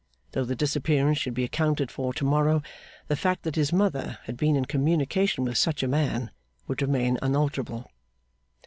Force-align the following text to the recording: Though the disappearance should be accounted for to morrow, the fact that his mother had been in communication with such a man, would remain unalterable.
Though 0.31 0.45
the 0.45 0.55
disappearance 0.55 1.19
should 1.19 1.35
be 1.35 1.43
accounted 1.43 1.91
for 1.91 2.11
to 2.11 2.25
morrow, 2.25 2.63
the 3.07 3.15
fact 3.15 3.43
that 3.43 3.55
his 3.55 3.71
mother 3.71 4.17
had 4.23 4.35
been 4.35 4.55
in 4.55 4.65
communication 4.65 5.43
with 5.45 5.59
such 5.59 5.83
a 5.83 5.87
man, 5.87 6.31
would 6.65 6.81
remain 6.81 7.19
unalterable. 7.21 7.85